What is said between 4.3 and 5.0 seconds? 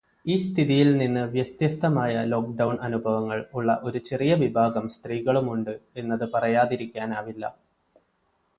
വിഭാഗം